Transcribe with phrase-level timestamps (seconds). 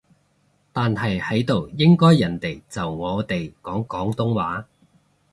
[0.73, 4.65] 但係喺度應該人哋就我哋講廣東話